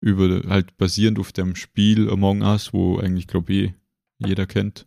[0.00, 3.74] Über, halt basierend auf dem Spiel Among Us, wo eigentlich, glaube ich,
[4.18, 4.86] jeder kennt.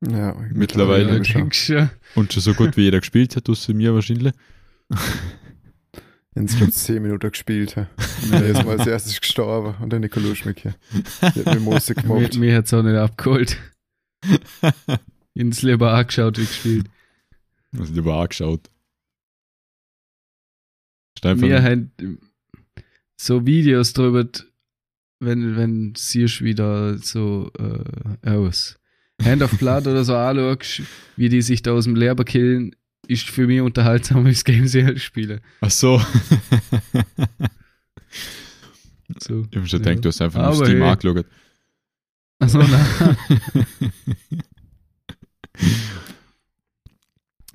[0.00, 1.08] Ja, Mittlerweile.
[1.18, 1.40] Ja, schon.
[1.42, 1.90] denkst ja.
[2.14, 4.32] Und schon so gut wie jeder gespielt hat, außer mir wahrscheinlich.
[6.34, 7.74] Insgesamt 10 Minuten gespielt.
[7.76, 7.88] Ja.
[8.32, 10.74] Er ist mal als erstes gestorben und dann Nico Luschmick hier.
[11.34, 12.36] Die hat mir Mir, gemobbt.
[12.38, 13.58] mir hat es auch nicht abgeholt.
[15.34, 16.86] Ins Leber angeschaut, wie gespielt.
[17.76, 18.70] Also lieber angeschaut.
[21.22, 21.92] Wir haben
[23.16, 24.26] so Videos drüber,
[25.20, 28.79] wenn, wenn siehst wieder so äh, aus.
[29.24, 30.82] Hand of Blood oder so anschaust,
[31.16, 32.74] wie die sich da aus dem Leber killen,
[33.06, 35.40] ist für mich unterhaltsam, wie das Game selbst spielen.
[35.60, 36.00] Ach so.
[39.18, 39.44] So.
[39.50, 39.88] ich habe schon Ja.
[39.90, 40.88] gedacht, du hast einfach nur Steam hey.
[40.90, 41.26] angeschaut.
[42.38, 43.16] Also, nein.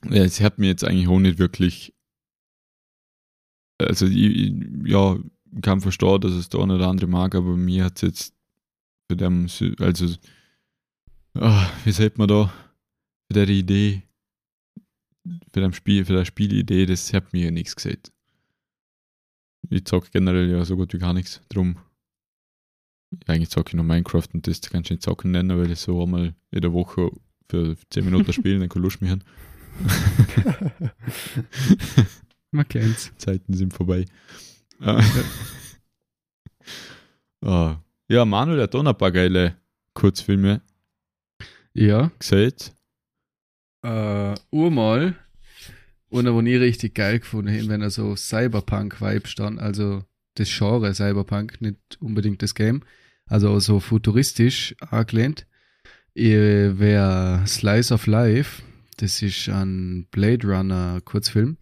[0.12, 1.94] ja, es hat mir jetzt eigentlich auch nicht wirklich.
[3.78, 4.54] Also, ich, ich,
[4.86, 5.16] ja,
[5.56, 8.34] ich kann verstehen, dass es der eine oder andere mag, aber mir hat es jetzt
[9.12, 9.48] dem,
[9.80, 10.14] also,
[11.36, 12.54] ah, wie sagt man da,
[13.32, 14.04] für die Idee,
[15.54, 18.12] für das Spiel, für die Spielidee, das hat mir nichts gesagt.
[19.70, 21.78] Ich zocke generell ja so gut wie gar nichts, drum.
[23.28, 26.04] Eigentlich zocke ich nur Minecraft und das kannst du nicht zocken nennen, weil ich so
[26.04, 27.10] einmal in der Woche
[27.50, 29.24] für 10 Minuten spielen, dann kann Lust mich haben.
[32.52, 33.12] Man kennt's.
[33.18, 34.06] Zeiten sind vorbei.
[34.80, 35.02] Äh,
[37.42, 39.58] ah, ja, Manuel hat auch noch ein paar geile
[39.94, 40.62] Kurzfilme
[41.76, 42.10] Ja.
[42.20, 42.74] gesehen.
[43.84, 45.16] Äh, urmal.
[46.10, 50.04] Und wo ich richtig geil gefunden habe, wenn er so Cyberpunk-Vibe stand, also
[50.36, 52.84] das Genre Cyberpunk, nicht unbedingt das Game,
[53.26, 55.46] also so futuristisch angelehnt,
[56.80, 58.64] wäre Slice of Life,
[58.98, 61.58] das ist ein Blade Runner Kurzfilm.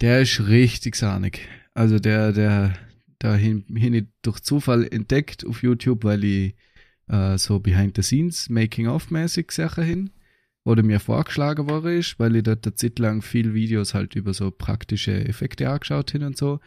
[0.00, 1.46] Der ist richtig sahnig.
[1.74, 2.74] Also der, der,
[3.20, 6.54] da hin, hin ich durch Zufall entdeckt auf YouTube, weil ich
[7.08, 10.10] äh, so Behind the Scenes, Making-of-mäßig Sachen hin
[10.64, 14.34] oder mir vorgeschlagen worden ist, weil ich dort eine Zeit lang viel Videos halt über
[14.34, 16.60] so praktische Effekte angeschaut hin und so,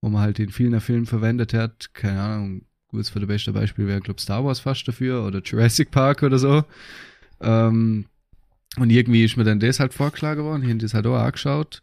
[0.00, 1.94] wo man halt in vielen Filmen verwendet hat.
[1.94, 5.90] Keine Ahnung, gut, für das beste Beispiel wäre, glaube Star Wars fast dafür oder Jurassic
[5.90, 6.64] Park oder so.
[7.40, 8.06] Ähm,
[8.78, 11.80] und irgendwie ist mir dann das halt vorgeschlagen worden, ich habe das halt auch angeschaut.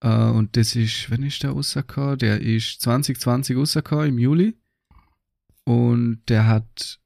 [0.00, 2.18] Äh, und das ist, wenn ist der rausgekommen?
[2.18, 4.54] Der ist 2020 rausgekommen im Juli.
[5.64, 7.01] Und der hat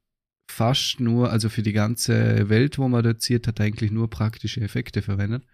[0.49, 4.09] fast nur, also für die ganze Welt, wo man dort sieht, hat er eigentlich nur
[4.09, 5.45] praktische Effekte verwendet.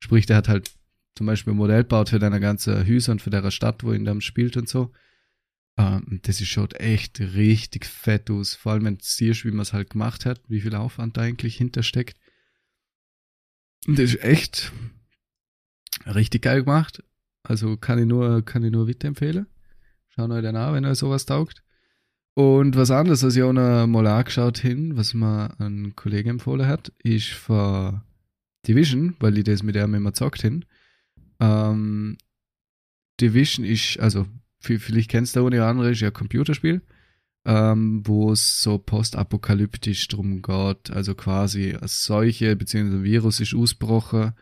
[0.00, 0.72] Sprich, der hat halt
[1.14, 4.04] zum Beispiel ein Modell gebaut für deine ganze Häuser und für deine Stadt, wo ihn
[4.04, 4.92] dann spielt und so.
[5.76, 8.54] Ähm, das ist schaut echt richtig fett aus.
[8.54, 11.22] Vor allem, wenn du siehst, wie man es halt gemacht hat, wie viel Aufwand da
[11.22, 12.18] eigentlich hintersteckt.
[13.86, 14.72] Das ist echt
[16.06, 17.02] richtig geil gemacht.
[17.42, 19.46] Also kann ich nur, kann ich nur weiterempfehlen.
[20.08, 21.62] Schaut euch den an, wenn euch sowas taugt.
[22.34, 26.66] Und was anderes, was ich auch noch mal angeschaut hin, was mir ein Kollege empfohlen
[26.66, 28.02] hat, ist für
[28.66, 30.64] Division, weil ich das mit ihm immer gezockt hin.
[31.40, 32.16] Ähm,
[33.20, 34.26] Division ist, also
[34.60, 36.80] vielleicht kennst du eine andere, ist ja ein Computerspiel,
[37.44, 43.02] ähm, wo es so postapokalyptisch drum geht, also quasi eine Seuche bzw.
[43.02, 44.32] Virus ist ausgebrochen,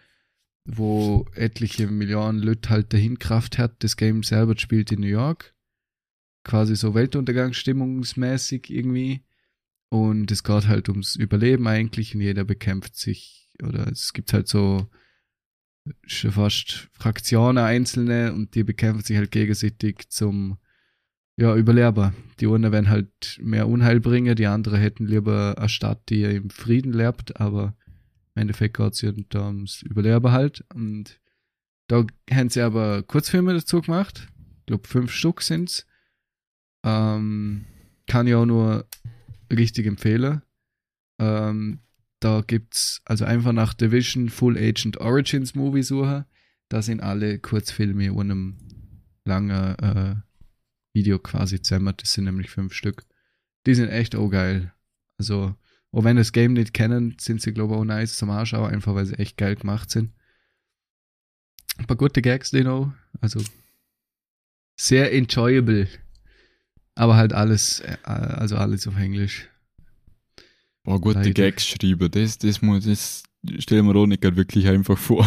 [0.64, 3.82] wo etliche Millionen Leute halt dahin Kraft hat.
[3.82, 5.54] Das Game selber spielt in New York
[6.44, 9.24] quasi so Weltuntergangsstimmungsmäßig irgendwie.
[9.88, 14.48] Und es geht halt ums Überleben eigentlich und jeder bekämpft sich oder es gibt halt
[14.48, 14.88] so
[16.06, 20.58] schon fast Fraktionen einzelne und die bekämpfen sich halt gegenseitig zum
[21.36, 22.14] ja, Überleben.
[22.38, 26.50] Die einen werden halt mehr Unheil bringen, die anderen hätten lieber eine Stadt, die im
[26.50, 27.74] Frieden lebt, aber
[28.34, 30.64] im Endeffekt geht es ja ums Überleben halt.
[30.74, 31.18] Und
[31.88, 34.28] da haben sie aber Kurzfilme dazu gemacht.
[34.60, 35.86] Ich glaube, fünf Stück sind's.
[36.84, 37.66] Ähm,
[38.06, 38.86] kann ich auch nur
[39.52, 40.42] richtig empfehlen.
[41.18, 41.80] Ähm,
[42.20, 46.24] da gibt's also einfach nach Division Full Agent Origins Movie suchen.
[46.68, 48.58] Da sind alle Kurzfilme in einem
[49.24, 50.16] langen äh,
[50.92, 51.94] Video quasi zusammen.
[51.96, 53.04] Das sind nämlich fünf Stück.
[53.66, 54.72] Die sind echt auch geil.
[55.18, 55.54] Also,
[55.92, 58.94] auch wenn das Game nicht kennen, sind sie, glaube ich, auch nice zum Anschauen, einfach
[58.94, 60.12] weil sie echt geil gemacht sind.
[61.76, 62.92] Ein paar gute Gags, die know.
[63.20, 63.42] Also,
[64.76, 65.88] sehr enjoyable.
[67.00, 69.48] Aber halt alles, äh, also alles auf Englisch.
[70.82, 71.30] Boah, gute Leider.
[71.30, 73.22] Gags schreiben, das, das, muss, das
[73.58, 75.26] stellen wir auch nicht wirklich einfach vor.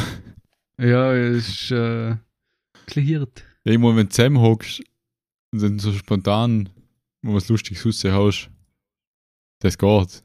[0.78, 2.16] Ja, es ist äh,
[2.86, 3.44] klärt.
[3.64, 4.84] Ja, ich meine, wenn du zusammenhockst
[5.52, 6.70] und dann so spontan
[7.24, 8.52] was Lustiges raushaust,
[9.58, 10.24] das geht.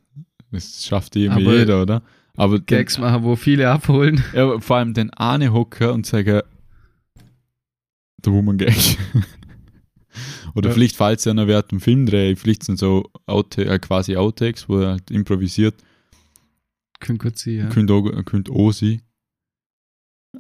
[0.51, 2.03] Das schafft eh immer Aber jeder, oder?
[2.35, 4.17] Aber Gags machen, wo viele abholen.
[4.17, 6.43] Den, ja, vor allem den eine hocken und sagen,
[8.19, 8.99] der Woman Gag.
[10.55, 10.75] Oder Ja.
[10.75, 14.69] vielleicht, falls er noch Wert im Film dreht, vielleicht sind so Out äh, quasi Outtakes,
[14.69, 15.75] wo er halt improvisiert,
[17.01, 17.69] Können kurz sehen, ja.
[17.69, 19.03] könnte auch, könnte auch sein.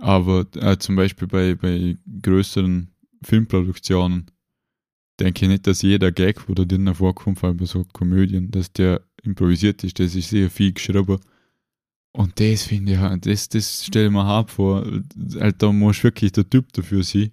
[0.01, 2.89] Aber äh, zum Beispiel bei, bei größeren
[3.23, 4.31] Filmproduktionen
[5.19, 8.51] denke ich nicht, dass jeder Gag, wo da drinnen vorkommt, vor allem bei so Komödien,
[8.51, 9.99] dass der improvisiert ist.
[9.99, 11.19] Das ist sehr viel geschrieben.
[12.13, 14.87] Und das finde ich, halt- das, das stelle ich mir hart vor.
[15.41, 17.31] Halt, da muss wirklich der Typ dafür sein.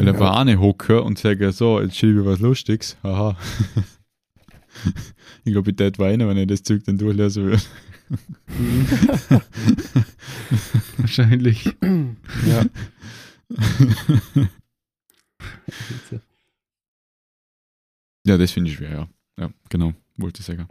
[0.00, 0.12] Weil Ja.
[0.14, 2.96] einfach eine hocken und sagen, so, jetzt schreibe ich was Lustiges.
[3.02, 3.36] Haha.
[5.44, 7.62] ich glaube, ich tät weinen, wenn ich das Zeug dann durchlesen würde.
[10.96, 11.66] Wahrscheinlich.
[12.46, 12.64] ja.
[18.26, 19.08] Ja, das finde ich schwer, ja.
[19.38, 20.66] Ja, genau, wollte ich sagen.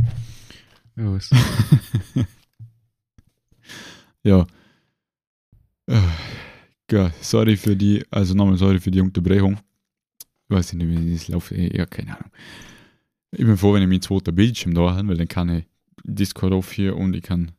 [0.96, 1.30] Ja, was?
[4.24, 4.46] Ja.
[6.92, 9.60] Ja, sorry für die, also nochmal sorry für die Unterbrechung.
[10.48, 12.32] Ich weiß nicht, wie das läuft, ja, keine Ahnung.
[13.32, 15.66] Ich bin froh, wenn ich meinen zweiten Bildschirm da habe, weil dann kann ich
[16.04, 17.52] Discord auf hier und ich kann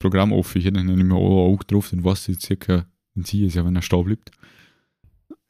[0.00, 3.46] Programm auf hier, dann nehme ich mir auch drauf, dann weiß ich circa, dann sehe
[3.46, 4.32] ich ja, wenn er stehen bleibt.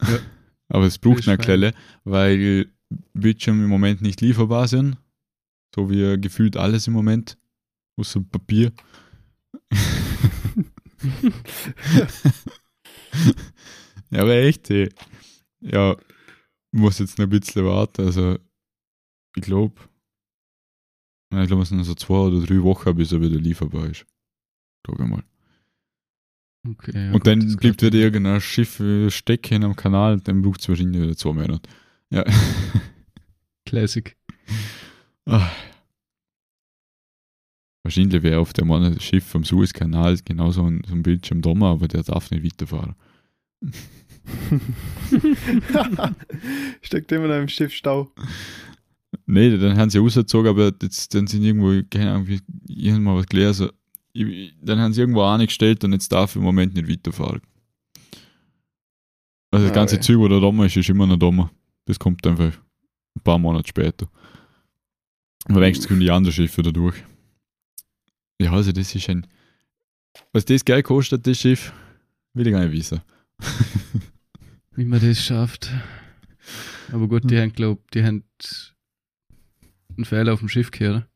[0.01, 0.19] Ja.
[0.67, 1.37] Aber es braucht eine.
[1.37, 1.73] Quelle,
[2.05, 2.67] weil
[3.13, 4.97] Bildschirme im Moment nicht lieferbar sind.
[5.75, 7.37] So wie gefühlt alles im Moment.
[7.97, 8.71] Außer Papier.
[14.11, 14.89] ja, aber echt, ey.
[15.61, 18.05] Ja, ich muss jetzt noch ein bisschen warten.
[18.05, 18.37] Also,
[19.35, 19.81] ich glaube,
[21.31, 24.05] ich glaube, es sind so zwei oder drei Wochen, bis er wieder lieferbar ist.
[24.83, 25.23] Glaube ich mal.
[26.67, 30.61] Okay, ja, und gut, dann bleibt wieder irgendein Schiff äh, stecken am Kanal, dann braucht
[30.61, 31.69] es wahrscheinlich wieder zwei Monate.
[32.09, 32.23] Ja.
[33.65, 34.15] Classic.
[35.25, 35.49] Ah.
[37.83, 42.03] Wahrscheinlich wäre auf dem Schiff vom Suezkanal genauso ein, so ein Bildschirm da, aber der
[42.03, 42.95] darf nicht weiterfahren.
[46.81, 48.11] Steckt immer noch im Schiff Stau.
[49.25, 53.27] Nee, dann haben sie rausgezogen, aber jetzt, dann sind irgendwo, keine Ahnung, wie- irgendwann was
[53.27, 53.69] gelesen.
[54.13, 57.41] Ich- Dann haben sie irgendwo angestellt und jetzt darf ich im Moment nicht weiterfahren.
[59.51, 60.01] Also das Ah, ganze ey.
[60.01, 61.49] Zeug, wo da da ist, ist immer noch da.
[61.85, 62.51] Das kommt einfach
[63.15, 64.07] ein paar Monate später.
[65.45, 66.95] Aber wenigstens kommen die anderen Schiffe da durch.
[68.41, 69.25] Ja, also das ist ein.
[70.33, 71.71] Was das Geld kostet, das Schiff,
[72.33, 73.01] will ich gar nicht wissen.
[74.75, 75.71] Wie man das schafft.
[76.91, 78.23] Aber gut, die haben, glaub, die haben
[79.97, 81.07] einen Fehler auf dem Schiff gehört.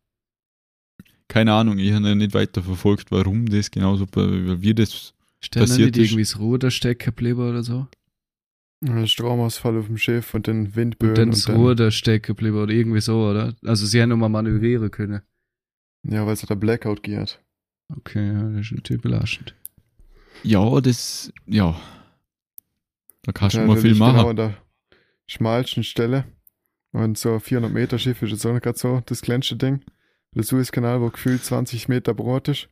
[1.28, 5.60] Keine Ahnung, ich habe nicht weiter verfolgt, warum das genauso, weil wir das Ist da
[5.62, 7.88] Passiert nicht ist- irgendwie das Ruder stecken geblieben oder so?
[8.82, 11.10] Ein Stromausfall auf dem Schiff und dann Windböen.
[11.12, 13.54] Und dann und das dann, Ruder stecken geblieben oder irgendwie so, oder?
[13.66, 15.22] Also sie haben nur mal manövrieren können.
[16.04, 17.42] ja, weil es hat der Blackout geht.
[17.96, 19.54] Okay, ja, das ist natürlich belastend.
[20.44, 21.78] Ja, das, ja.
[23.24, 24.16] Da kannst du Ja, mal viel machen.
[24.18, 24.58] Genau an der
[25.28, 26.26] schmalsten Stelle.
[26.92, 29.82] Und so ein 400 Meter Schiff ist jetzt auch nicht gerade so das kleinste Ding.
[30.34, 32.70] Der Suezkanal, wo gefühlt 20 Meter breit ist.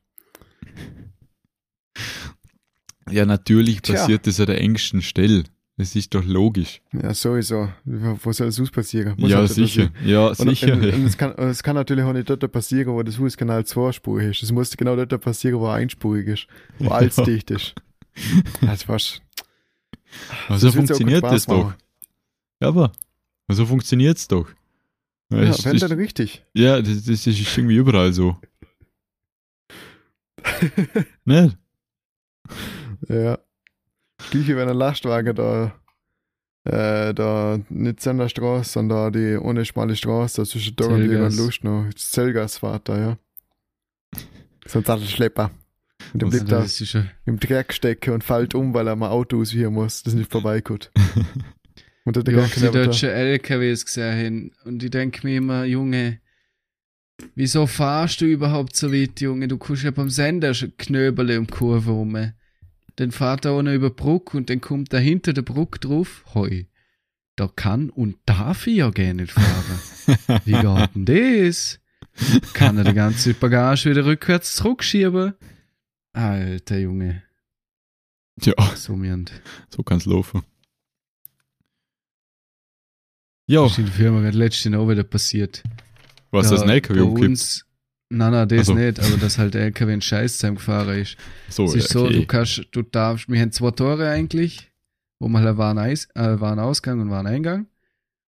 [3.10, 3.95] Ja, natürlich Tja.
[3.95, 5.43] passiert das an der engsten Stelle.
[5.79, 6.81] Das ist doch logisch.
[6.91, 7.69] Ja, sowieso.
[7.86, 9.13] Wo soll das sonst passieren?
[9.17, 9.89] Muss ja, halt sicher.
[9.89, 10.10] passieren.
[10.10, 10.73] Ja, Und, sicher.
[10.73, 14.31] Und, und es, kann, es kann natürlich auch nicht dort passieren, wo der Suezkanal zweispurig
[14.31, 14.41] ist.
[14.43, 16.47] Es muss genau dort passieren, wo er einspurig ist.
[16.79, 17.25] Wo alles Ja.
[17.25, 17.75] dicht ist.
[18.65, 19.21] Also was.
[20.48, 21.63] Also auch funktioniert keinen das doch.
[21.65, 21.76] machen.
[22.62, 22.91] Ja, aber
[23.50, 24.50] so funktioniert's doch.
[25.30, 26.43] Ja, Ja, das, wenn dann richtig.
[26.54, 28.38] ja das, das ist irgendwie überall so.
[31.26, 31.58] Nicht?
[33.10, 33.38] Ja.
[34.32, 35.76] Gleiche, wenn ein Lastwagen da,
[36.63, 41.38] äh, da nicht Straße, sondern da die ohne schmale Straße, da zwischen Dornbirn und.
[41.38, 43.17] Lust noch, das Zellgas fährt da, ja.
[44.65, 45.52] So ein Sattelschlepper.
[46.13, 49.10] Und der Was bleibt da ja, im Dreck stecken und fällt um, weil er mal
[49.10, 50.91] Auto ausführen muss, das nicht vorbeikommt.
[52.08, 52.86] Und der Dreck oft die neben da.
[52.86, 54.54] deutschen LKWs gesehen.
[54.63, 56.22] Und ich denke mir immer, Junge,
[57.36, 59.50] wieso fahrst du überhaupt so weit, Junge?
[59.50, 62.32] Du kannst ja beim Sender schon Knöbel im Kurve rum.
[62.96, 65.80] Dann fährt er auch noch über die Brücke und dann kommt da hinter der Brücke
[65.80, 66.67] drauf, hoi,
[67.36, 70.41] da kann und darf ich ja gar nicht fahren.
[70.46, 71.06] Wie geht denn
[71.43, 71.80] das?
[72.54, 75.34] Kann er die ganze Bagage wieder rückwärts zurückschieben?
[76.17, 77.23] Alter Junge,
[78.41, 79.32] Ja, so mirnd.
[79.69, 80.41] so kann's laufen.
[83.47, 85.63] Ja, Das ist in der Firma gerade letzte Noch wieder passiert.
[86.32, 87.27] was Da das ein LKW umkippt?
[87.30, 87.63] uns,
[88.10, 88.73] Nein, nein, das Also.
[88.73, 91.17] nicht, aber dass halt der LKW ein Scheiß gefahren ist.
[91.49, 92.13] So, es ist so, okay.
[92.21, 94.71] du kannst, du darfst, wir haben zwei Tore eigentlich,
[95.19, 97.67] wo man halt waren, Eis, äh, waren Ausgang und waren Eingang.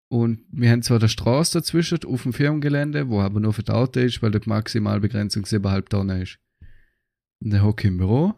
[0.08, 3.72] Und wir haben zwar der Straße dazwischen auf dem Firmengelände, wo aber nur für die
[3.72, 6.38] Auto ist, weil die Maximalbegrenzung 7,5 Tonnen ist.
[7.44, 8.34] Und dann hocke im Büro.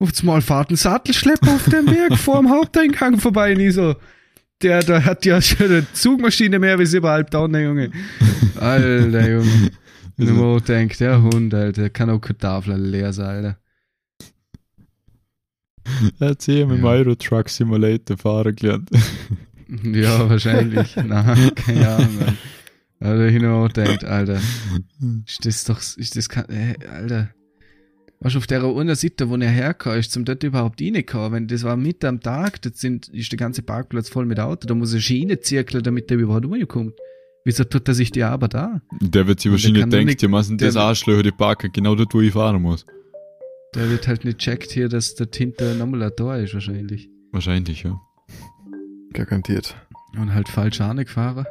[0.00, 3.52] Auf einmal fährt ein Sattelschlepper auf dem Weg vor dem Haupteingang vorbei.
[3.52, 3.96] Und ich so,
[4.62, 7.90] der, der hat ja schon eine Zugmaschine mehr wie 7,5 Tonnen, Junge.
[8.60, 9.40] Alter, Junge.
[9.40, 9.70] Und
[10.20, 13.26] Also- ich mir auch denkt, der Hund, Alter, der kann auch keine Tafel leer sein,
[13.44, 13.58] Alter.
[16.20, 16.90] Erzähl mit dem Ja.
[16.90, 18.90] Euro Truck Simulator fahren gelernt.
[19.84, 20.96] Ja, wahrscheinlich.
[21.04, 22.36] Nein, keine Ahnung.
[23.00, 24.40] Aber ich mir auch denkt, Alter,
[25.26, 27.28] ist das doch, ist das, kann, äh, Alter.
[28.20, 31.32] Was auf der Unterseite, wo er herkam, ist zum dort überhaupt reingekommen.
[31.32, 34.66] Wenn das war mitten am Tag, das sind, ist der ganze Parkplatz voll mit Auto,
[34.66, 36.94] da muss er Schiene zirkeln, damit der überhaupt reinkommt.
[37.44, 38.80] Wieso tut er sich die aber da?
[39.00, 41.94] Der wird sich der wahrscheinlich denkt, ja, was sind das der- Arschlöcher, die parken genau
[41.94, 42.84] dort, wo ich fahren muss.
[43.74, 47.08] Der wird halt nicht checkt hier, dass dort hinter nochmal ein Tor ist, wahrscheinlich.
[47.32, 48.00] Wahrscheinlich, ja.
[49.12, 49.76] Garantiert.
[50.18, 51.46] Und halt falsch angefahren.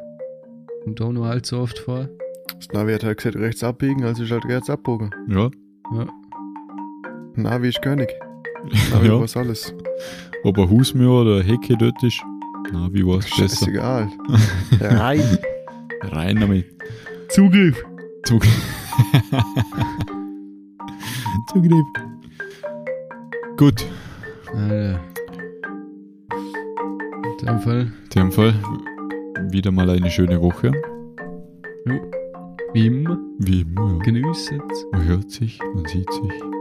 [0.85, 2.09] Und da nur allzu oft vor.
[2.57, 5.11] Das Navi hat halt gesagt, rechts abbiegen, also ist halt rechts abbogen.
[5.29, 5.49] Ja,
[7.37, 8.09] Navi ist König.
[8.91, 9.19] Navi ja.
[9.21, 9.73] weiß alles.
[10.43, 12.21] Ob ein Haus mehr oder eine Hecke dort ist.
[12.71, 13.47] Na, wie war's besser?
[13.47, 14.09] Scheißegal.
[14.81, 15.37] Rein.
[16.01, 16.65] Rein damit.
[17.29, 17.81] Zugriff!
[18.25, 18.43] Zug.
[21.51, 21.85] Zugriff.
[23.57, 23.85] Gut,
[24.53, 24.99] Alter.
[27.39, 28.53] In dem Fall, in dem Fall
[29.51, 30.71] wieder mal eine schöne Woche.
[32.73, 33.97] wie immer, Wie immer, ja.
[33.99, 36.56] geniessen Man hört sich, man sieht sich.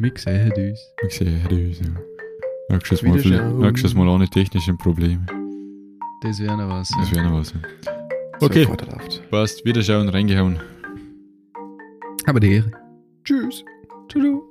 [0.00, 0.80] Wir sehen uns.
[1.06, 1.92] Ich sehe das, ja.
[2.70, 5.24] Nächstes Mal, vielleicht- nächstes Mal ohne technische Probleme.
[6.22, 6.88] Das wäre noch was.
[6.90, 7.52] Das wäre noch was.
[7.52, 7.60] ja.
[8.40, 8.64] Okay.
[8.64, 9.20] So.
[9.30, 10.58] Passt, Wiederschauen, reingehauen.
[12.26, 12.70] Aber die Ehre.
[13.24, 13.64] Tschüss.
[14.08, 14.42] Tudu.